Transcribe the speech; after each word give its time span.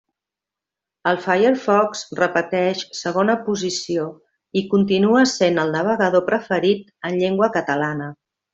El 1.09 1.19
Firefox 1.25 2.01
repeteix 2.19 2.81
segona 3.01 3.35
posició, 3.51 4.07
i 4.63 4.65
continua 4.73 5.23
sent 5.35 5.63
el 5.67 5.73
navegador 5.79 6.25
preferit 6.33 6.89
en 7.13 7.21
llengua 7.23 7.53
catalana. 7.61 8.11